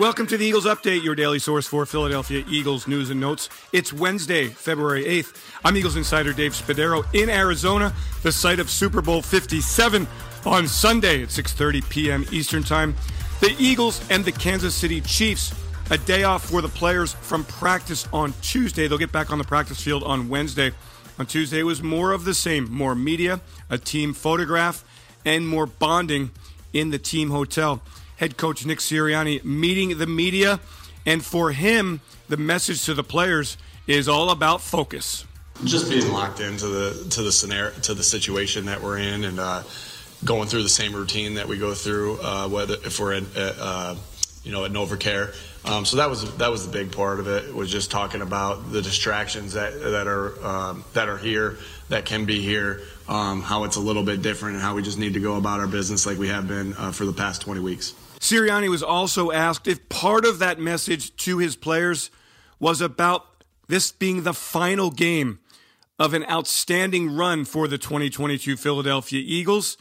[0.00, 3.50] Welcome to the Eagles Update, your daily source for Philadelphia Eagles news and notes.
[3.70, 5.36] It's Wednesday, February 8th.
[5.62, 7.92] I'm Eagles insider Dave Spadaro in Arizona,
[8.22, 10.08] the site of Super Bowl 57
[10.46, 12.24] on Sunday at 6:30 p.m.
[12.32, 12.96] Eastern Time.
[13.40, 15.54] The Eagles and the Kansas City Chiefs
[15.90, 18.88] a day off for the players from practice on Tuesday.
[18.88, 20.72] They'll get back on the practice field on Wednesday.
[21.18, 24.82] On Tuesday it was more of the same, more media, a team photograph,
[25.26, 26.30] and more bonding
[26.72, 27.82] in the team hotel
[28.20, 30.60] head coach Nick Sirianni meeting the media.
[31.06, 35.24] And for him, the message to the players is all about focus.
[35.64, 39.40] Just being locked into the to the scenario to the situation that we're in, and
[39.40, 39.62] uh,
[40.24, 43.96] going through the same routine that we go through, uh, whether if we're in, uh,
[44.42, 45.34] you know at NovaCare.
[45.70, 47.54] Um, so that was that was the big part of it.
[47.54, 51.58] Was just talking about the distractions that that are um, that are here,
[51.90, 54.98] that can be here, um, how it's a little bit different, and how we just
[54.98, 57.60] need to go about our business like we have been uh, for the past 20
[57.60, 57.94] weeks.
[58.20, 62.10] Sirianni was also asked if part of that message to his players
[62.58, 65.38] was about this being the final game
[65.98, 69.78] of an outstanding run for the 2022 Philadelphia Eagles.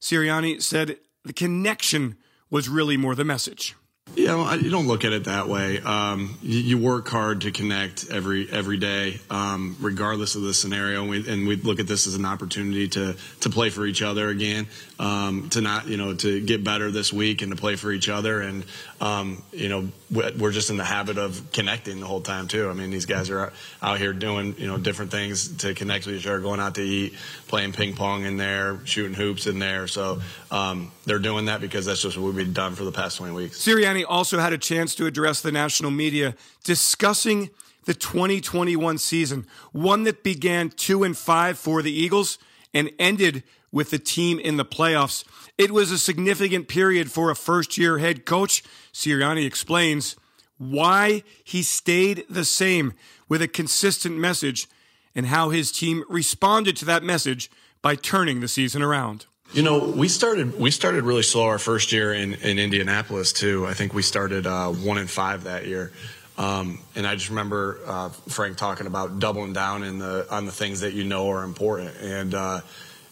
[0.00, 2.16] Sirianni said the connection
[2.50, 3.76] was really more the message.
[4.16, 5.80] Yeah, you don't look at it that way.
[5.80, 11.00] Um, you, you, work hard to connect every every day, um, regardless of the scenario.
[11.00, 14.02] And we, and we, look at this as an opportunity to to play for each
[14.02, 14.68] other again,
[15.00, 18.08] um, to not you know to get better this week and to play for each
[18.08, 18.40] other.
[18.40, 18.64] And
[19.00, 22.70] um, you know we're just in the habit of connecting the whole time too.
[22.70, 26.14] I mean, these guys are out here doing you know different things to connect with
[26.14, 27.14] each other, going out to eat,
[27.48, 29.88] playing ping pong in there, shooting hoops in there.
[29.88, 33.18] So um, they're doing that because that's just what we've been done for the past
[33.18, 33.58] 20 weeks.
[33.58, 37.50] Sirianni also had a chance to address the national media discussing
[37.84, 42.38] the 2021 season, one that began two and five for the Eagles
[42.72, 45.24] and ended with the team in the playoffs.
[45.58, 48.62] It was a significant period for a first year head coach.
[48.92, 50.16] Sirianni explains
[50.56, 52.94] why he stayed the same
[53.28, 54.68] with a consistent message
[55.14, 57.50] and how his team responded to that message
[57.82, 59.26] by turning the season around.
[59.52, 63.66] You know, we started we started really slow our first year in, in Indianapolis too.
[63.66, 65.92] I think we started uh, one and five that year.
[66.36, 70.50] Um, and I just remember uh, Frank talking about doubling down in the on the
[70.50, 71.94] things that you know are important.
[72.00, 72.62] And uh,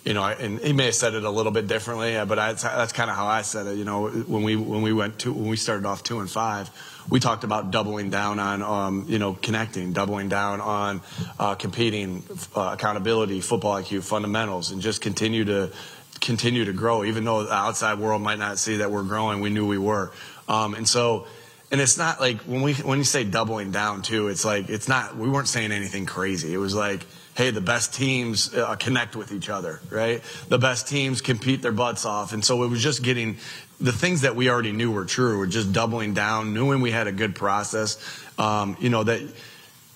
[0.05, 2.93] you know, and he may have said it a little bit differently, but I, that's
[2.93, 3.77] kind of how I said it.
[3.77, 6.69] You know, when we when we went to when we started off two and five,
[7.09, 11.03] we talked about doubling down on um, you know connecting, doubling down on
[11.39, 12.25] uh, competing,
[12.57, 15.71] uh, accountability, football IQ, fundamentals, and just continue to
[16.23, 17.05] continue to grow.
[17.05, 20.13] Even though the outside world might not see that we're growing, we knew we were,
[20.49, 21.27] um, and so.
[21.71, 24.89] And it's not like when we when you say doubling down too, it's like it's
[24.89, 25.17] not.
[25.17, 26.53] We weren't saying anything crazy.
[26.53, 30.23] It was like hey, the best teams uh, connect with each other, right?
[30.49, 32.33] The best teams compete their butts off.
[32.33, 33.39] And so it was just getting
[33.81, 37.07] the things that we already knew were true, were just doubling down, knowing we had
[37.07, 37.99] a good process,
[38.39, 39.23] um, you know, that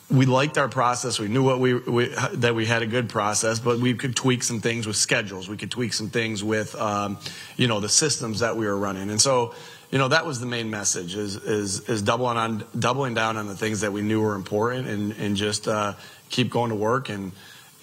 [0.08, 1.18] we liked our process.
[1.18, 4.44] We knew what we, we, that we had a good process, but we could tweak
[4.44, 5.48] some things with schedules.
[5.48, 7.18] We could tweak some things with, um,
[7.56, 9.10] you know, the systems that we were running.
[9.10, 9.54] And so,
[9.90, 13.48] you know, that was the main message is, is, is doubling on, doubling down on
[13.48, 15.94] the things that we knew were important and, and just, uh,
[16.30, 17.08] keep going to work.
[17.08, 17.32] And,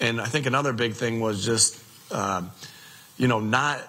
[0.00, 1.78] and I think another big thing was just,
[2.10, 2.42] uh,
[3.18, 3.82] you know, not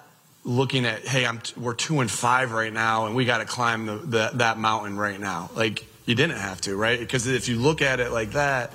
[0.43, 3.85] looking at, hey, I'm, we're two and five right now, and we got to climb
[3.85, 5.49] the, the, that mountain right now.
[5.55, 6.99] Like, you didn't have to, right?
[6.99, 8.73] Because if you look at it like that,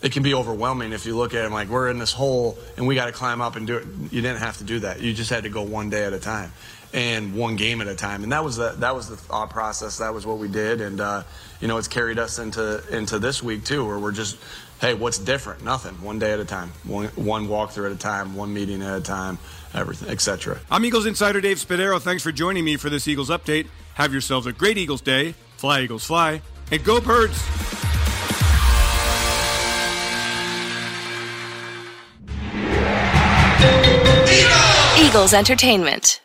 [0.00, 2.86] it can be overwhelming if you look at it like we're in this hole and
[2.86, 3.86] we got to climb up and do it.
[4.12, 5.00] You didn't have to do that.
[5.00, 6.52] You just had to go one day at a time
[6.94, 8.22] and one game at a time.
[8.22, 9.98] And that was the that was the thought process.
[9.98, 10.80] That was what we did.
[10.80, 11.24] And uh,
[11.60, 14.38] you know, it's carried us into into this week too, where we're just
[14.80, 15.64] hey, what's different?
[15.64, 15.94] Nothing.
[16.02, 16.70] One day at a time.
[16.84, 18.36] One, one walkthrough at a time.
[18.36, 19.38] One meeting at a time.
[19.74, 20.60] Everything, etc.
[20.70, 22.00] I'm Eagles insider Dave Spadaro.
[22.00, 23.66] Thanks for joining me for this Eagles update.
[23.94, 25.34] Have yourselves a great Eagles day.
[25.58, 27.42] Fly Eagles fly, and go Birds.
[35.00, 36.20] Eagles Entertainment.